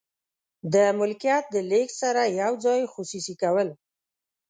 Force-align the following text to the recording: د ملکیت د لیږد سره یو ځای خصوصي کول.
د 0.73 0.75
ملکیت 0.99 1.43
د 1.53 1.55
لیږد 1.69 1.93
سره 2.01 2.21
یو 2.41 2.53
ځای 2.65 2.81
خصوصي 2.93 3.33
کول. 3.41 3.69